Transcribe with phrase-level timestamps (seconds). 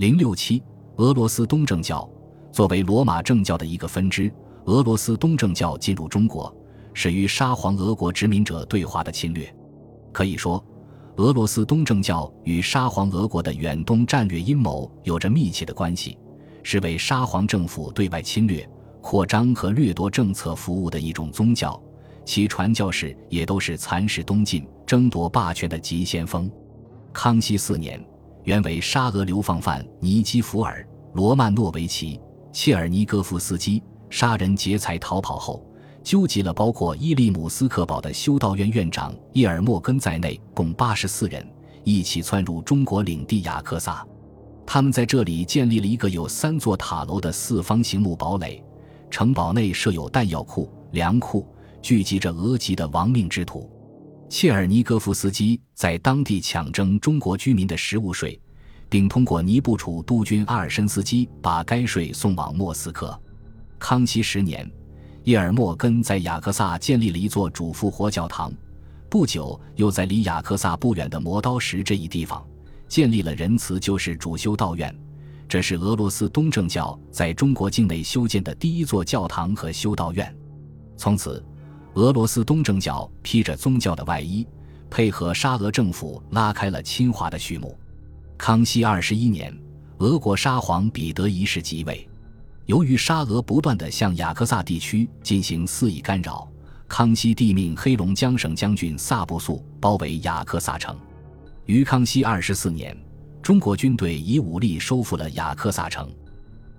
[0.00, 0.62] 零六七，
[0.96, 2.08] 俄罗斯东正教
[2.50, 4.32] 作为罗马正教的一个分支，
[4.64, 6.50] 俄罗斯东正教进入中国，
[6.94, 9.54] 始于沙皇俄国殖民者对华的侵略。
[10.10, 10.64] 可以说，
[11.16, 16.16] 俄罗斯东正教与沙皇俄国的远东战略阴谋有着密切的关系，
[16.62, 18.66] 是为沙皇政府对外侵略、
[19.02, 21.78] 扩张和掠夺政策服务的一种宗教，
[22.24, 26.50] 其传教士也都是蚕食东晋、争夺霸权的急先锋。
[27.12, 28.02] 康熙四年。
[28.44, 30.82] 原为沙俄流放犯尼基福尔·
[31.14, 32.16] 罗曼诺维奇·
[32.52, 35.64] 切尔尼戈夫斯基杀人劫财逃跑后，
[36.02, 41.46] 纠集了包括伊利姆斯克堡的修道院院长叶尔莫根在内共八十四人，
[41.84, 44.06] 一起窜入中国领地雅克萨。
[44.66, 48.62] 他们在这里建立了一个有三座塔楼的四方形木堡垒，
[49.10, 51.46] 城堡内设有弹药库、粮库，
[51.82, 53.68] 聚集着俄籍的亡命之徒。
[54.30, 58.40] 切尔尼戈夫斯基在当地抢征中国居民的食物税，
[58.88, 63.20] 并通过尼布楚督军阿尔申斯基把该税送往莫斯科。
[63.76, 64.70] 康熙十年，
[65.24, 68.52] 叶尔莫根在雅克萨建立了一座主复活教堂，
[69.08, 72.40] 不久又在离雅克萨不远的磨刀石这一地方
[72.86, 74.96] 建立了仁慈救世主修道院，
[75.48, 80.32] 这是俄罗斯东正教在中国境内修建的第一座教堂和修道院。
[80.96, 81.44] 从此。
[81.94, 84.46] 俄罗斯东正教披着宗教的外衣，
[84.88, 87.76] 配合沙俄政府拉开了侵华的序幕。
[88.38, 89.54] 康熙二十一年，
[89.98, 92.08] 俄国沙皇彼得一世即位。
[92.66, 96.48] 由于沙俄不断地向雅克萨地区进行肆意干扰，
[96.86, 100.96] 康熙帝命黑龙江省将军萨布素包围雅克萨城。
[101.66, 102.96] 于康熙二十四年，
[103.42, 106.08] 中国军队以武力收复了雅克萨城。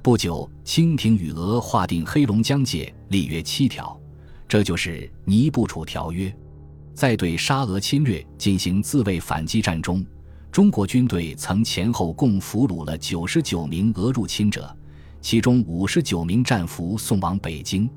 [0.02, 4.00] 不久，清廷与俄划定黑龙江界，立约七条。
[4.52, 6.27] 这就是《尼布楚条约》。
[6.94, 10.05] 在对沙俄侵略进行自卫反击战中，
[10.52, 14.69] 中国军队曾前后共俘虏了九十九名俄入侵者，
[15.21, 17.89] 其中五十九名战俘送往北京。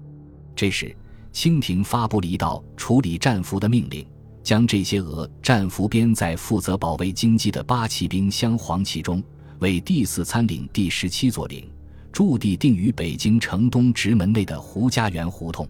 [0.55, 0.97] 这时，
[1.33, 4.07] 清廷发布了一道处理战俘的命令，
[4.45, 9.21] 将这些俄战俘编在负责保卫京畿的八旗兵镶黄旗中，
[9.59, 11.69] 为第四参领第十七座领，
[12.13, 15.69] 驻地定于北京城东直门内的胡家园胡同。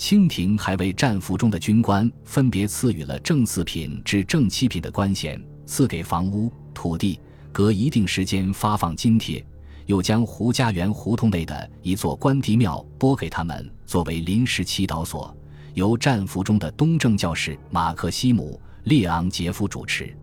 [0.00, 7.20] 清廷还为战俘中的军官分别赐予了正四品至正七品的官衔，赐给房屋、土地，
[7.52, 9.44] 隔一定时间发放津贴，
[9.84, 15.36] 又将胡家园胡同内的一座关帝庙拨给他们作为临时祈祷所，
[15.74, 18.58] 由战俘中的东正教士马克西姆·
[18.88, 20.16] 列昂杰夫主持。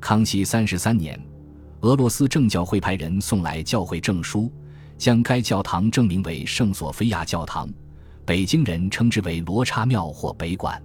[0.00, 1.18] 康熙三十三年，
[1.80, 4.52] 俄罗斯正教会派人送来教会证书，
[4.98, 7.66] 将该教堂证明为圣索菲亚教堂。
[8.26, 10.82] 北京人称之为罗刹庙或北馆。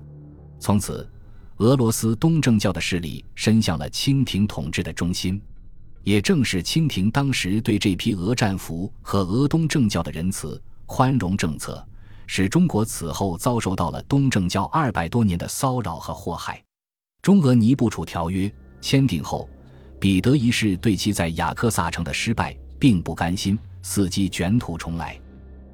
[0.60, 1.10] 从此，
[1.58, 5.42] 俄罗斯东正教的势力伸向了清廷统治的中心。
[6.04, 11.86] 也正是清廷当时对这批俄战俘和俄东正教的仁慈宽容政策，
[12.26, 16.64] 使中国此后遭受到了东正教二百多年的骚扰和祸害。
[17.22, 19.48] 中俄尼布楚条约签订后，
[20.00, 25.20] 彼得一世对其在雅克萨城的失败并不甘心，伺机卷土重来。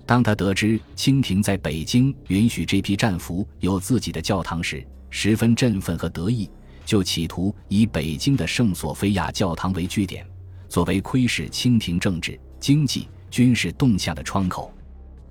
[0.05, 6.47] 当他得知清廷在北京允许这批战俘有自己的教堂时，十分振奋和得意，
[6.85, 10.23] 就企图以北京的圣索菲亚教堂为据点，
[10.69, 14.71] 作为窥视清廷政治、经济、军事动向的窗口。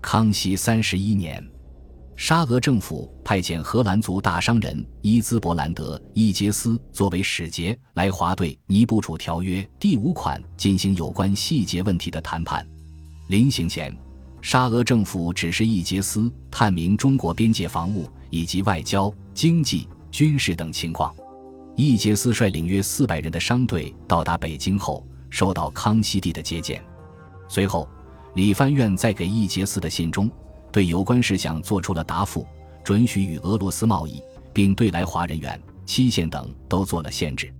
[0.03, 1.43] 康熙三十一年，
[2.17, 12.67] 沙俄政府派遣荷兰族大商人伊兹伯兰德·伊杰斯作为使节来华对《尼布楚条约》第五款进行有关细节问题的谈判。
[13.29, 13.97] 临行前。
[14.45, 21.15] 沙俄政府指示易杰斯探明中国边界防务以及外交、经济、军事等情况。
[21.75, 26.85] 易杰斯率领约四百人的商队到达北京后，受到康熙帝的接见。
[27.49, 27.89] 随后，
[28.35, 30.31] 李藩院在给易杰斯的信中，
[30.71, 32.47] 对有关事项做出了答复，
[32.85, 34.23] 准许与俄罗斯贸易，
[34.53, 37.51] 并对来华人员、期限等都做了限制。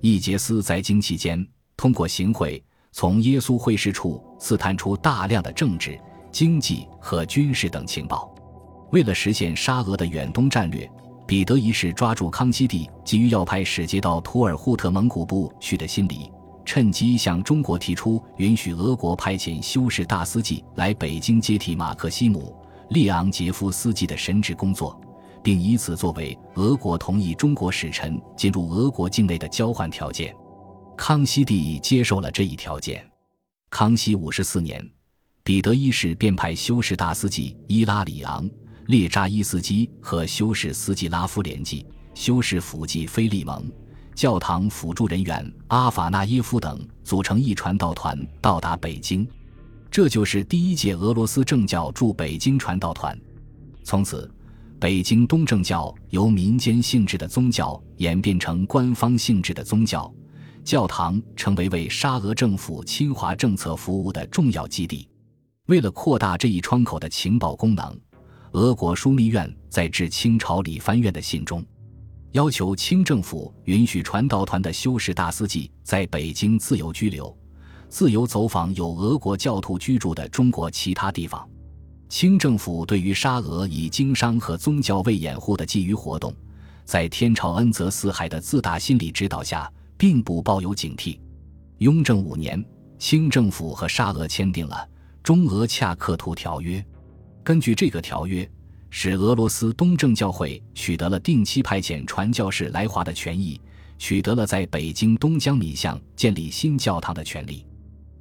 [0.00, 6.00] 易杰斯在京期间，通过行贿，从耶稣会士处刺探出大量的政治。
[6.32, 8.34] 经济和军事等情报，
[8.90, 10.90] 为了实现沙俄的远东战略，
[11.26, 16.32] 彼得一世抓住康熙帝急于要派使节到图尔扈特蒙古部去的心理，
[16.64, 22.56] 趁机向中国提出允许俄国派遣修士大司祭来北京接替马克西姆·
[22.94, 24.98] 列昂杰夫斯基的神职工作，
[25.42, 30.34] 并以此作为俄国同意中国使臣进入俄国境内的交换条件。
[30.96, 33.06] 康熙帝接受了这一条件。
[33.68, 34.82] 康熙五十四年。
[35.44, 38.48] 彼得一世便派修士大司祭伊拉里昂·
[38.86, 41.84] 列扎伊斯基和修士斯基拉夫联系，
[42.14, 43.68] 修士辅祭菲利蒙、
[44.14, 49.26] 教堂辅助人员阿法纳耶夫等组成一传道团到达北京。
[49.90, 53.18] 这就是第一届俄罗斯正教驻北京传道团。
[53.82, 54.32] 从此，
[54.78, 60.12] 北京东正教由民间性质的宗教演变成官方性质的宗教，
[60.62, 65.08] 教堂成为为沙俄政府侵华政策服务的重要基地。
[65.66, 67.96] 为了扩大这一窗口的情报功能，
[68.50, 71.64] 俄国枢密院在致清朝理藩院的信中，
[72.32, 77.36] 要求清政府允许传道团的修士大司祭在北京自由居留。
[77.88, 81.48] 自由走访有俄国教徒居住的中国其他地方。
[82.08, 86.34] 清政府对于沙俄以经商和宗教为掩护的觊觎活动，
[86.84, 91.20] 在天朝恩泽四海的自大心理指导下，并不抱有警惕。
[91.78, 92.62] 雍正五年，
[92.98, 94.74] 清政府和沙俄签订了
[95.22, 96.80] 《中俄恰克图条约》。
[97.44, 98.48] 根据这个条约，
[98.90, 103.60] 使俄罗斯东正教会取得了定期派遣传教士来华的权益，
[103.98, 107.64] 取得了在北京东江米巷建立新教堂的权利。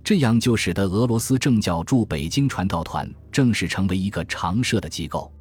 [0.04, 5.32] 这样就使得俄罗斯正教驻北京传道团正式成为一个常设的机构。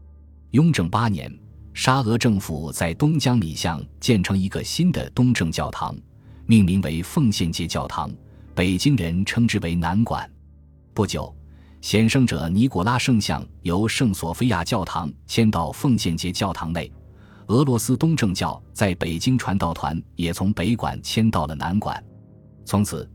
[0.51, 1.33] 雍正八年，
[1.73, 5.97] 沙俄政府在东江米巷建成一个新的东正教堂，
[6.47, 8.11] 命名为奉献节教堂，
[8.55, 10.31] 北京人称之为南馆。
[10.93, 11.35] 不久，
[11.81, 16.93] 显圣者尼古拉圣像由圣索菲亚教堂迁到奉献节教堂内，
[17.47, 22.03] 俄罗斯东正教在北京传道团也从北馆迁到了南馆，
[22.65, 23.09] 从此。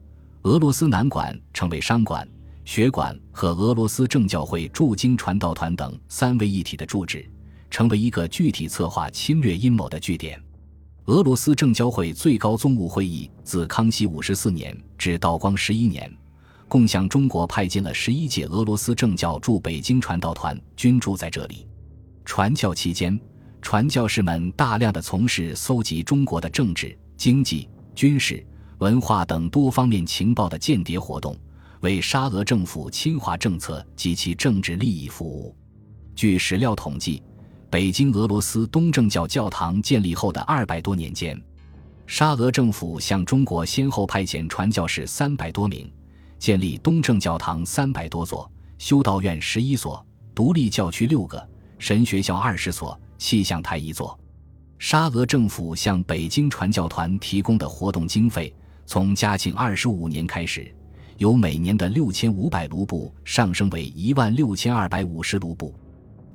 [0.43, 2.27] 俄罗斯南馆成为商馆、
[2.65, 7.27] 学馆和俄罗斯正教会驻京传道团等三位一体的住址，
[7.71, 10.39] 成为一个具体策划侵略阴谋的据点。
[11.05, 16.15] 俄罗斯正教会最高宗务会议自康熙五十四年至道光十一年，
[16.67, 21.67] 共向中国派进了十一届俄罗斯正教驻北京传道团，均住在这里。
[22.25, 23.19] 传教期间，
[23.61, 28.45] 传教士们大量的从事搜集中国的政治、经济、军事。
[28.79, 31.33] 文化等多方面情报的间谍活动，
[31.79, 35.55] 为沙俄政府侵华政策及其政治利益服务。
[36.13, 37.23] 据史料统计，
[37.69, 41.41] 北京俄罗斯东正教教堂建立后的二百多年间，
[42.05, 45.89] 沙俄政府向中国先后派遣传教士三百多名，
[46.37, 51.49] 建立东正教堂三百多座，修道院十一所，独立教区六个，
[51.79, 54.17] 神学校二十所，气象台一座。
[54.77, 58.53] 沙俄政府向北京传教团提供的活动经费。
[58.85, 60.71] 从嘉庆二十五年开始，
[61.17, 65.73] 由每年的六千五百卢布上升为一万六千二百五十卢布。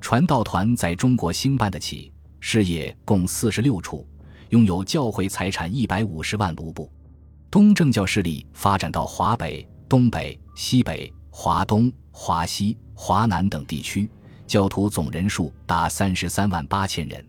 [0.01, 2.11] 传道团在中国兴办得起，
[2.41, 4.05] 事业共四十六处，
[4.49, 6.91] 拥有教会财产一百五十万卢布。
[7.49, 14.09] 东正教势力发展到华北、东北、西北、华东、华西、华南等地区，
[14.47, 17.21] 教徒总人数达三十三万八千人。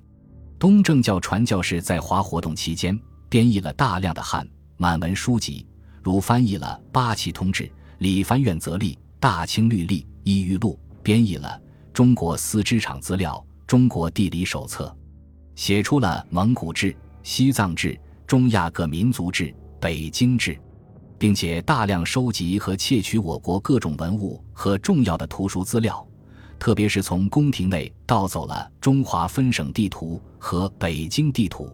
[0.61, 2.97] 东正教传教士在华活动期间，
[3.29, 4.49] 编译了大量的汉。
[4.77, 5.67] 满文书籍，
[6.05, 7.65] 如翻译了《八旗通志》
[7.99, 11.61] 《李藩院则例》《大清律例》《异域录》，编译了
[11.93, 14.87] 《中国丝织厂资料》《中国地理手册》，
[15.61, 16.93] 写出了《蒙古志》
[17.25, 17.89] 《西藏志》
[18.25, 19.47] 《中亚各民族志》
[19.81, 20.55] 《北京志》，
[21.23, 26.05] 并且大量收集和窃取我国各种文物和重要的图书资料，
[26.59, 31.73] 特别是从宫廷内盗走了中华分省地图和北京地图。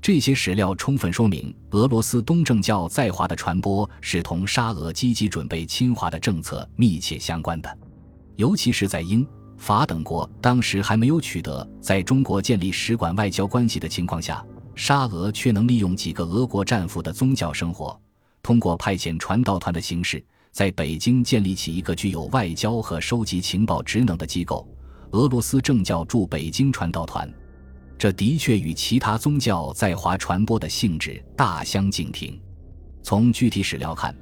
[0.00, 7.78] 这些史料充分说明，俄罗斯东正教在华的传播是同沙俄积极准备侵华的政策密切相关的。
[8.36, 9.26] 尤其是在英
[9.58, 14.42] 法等国当时还没有取得在中国建立使馆外交关系的情况下，
[14.74, 18.00] 沙俄却能利用几个俄国战俘的宗教生活，
[18.42, 24.66] 通过派遣传道团的形式，在北京建立起一个具有外交和收集情报职能的机构——
[25.12, 27.30] 俄罗斯正教驻北京传道团。
[27.98, 32.40] 这的确与其他宗教在华传播的性质大相径庭。
[33.02, 34.14] 从具体史料看，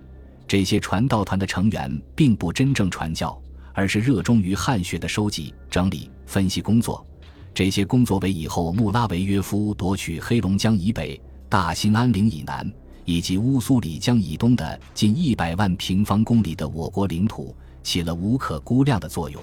[0.48, 3.38] 这些传道团的成员并不真正传教，
[3.74, 7.06] 而是热衷于汉学的收集、整理、分析工作。
[7.52, 12.70] 这些工作为以后穆拉维约夫夺取黑龙江以北、大兴安岭以南
[13.06, 19.42] 以及乌苏里江以东的近一百万平方公里的我国领土起了无可估量的作用。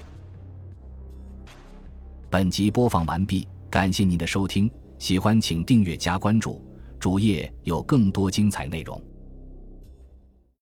[2.30, 3.48] 本集播放完毕。
[3.70, 6.62] 感谢您的收听，喜欢请订阅加关注，
[7.00, 9.02] 主页有更多精彩内容。